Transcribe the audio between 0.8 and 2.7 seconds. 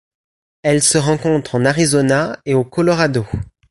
se rencontre en Arizona et au